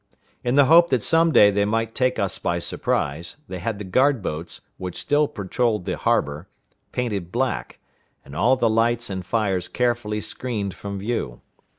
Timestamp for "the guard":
3.77-4.23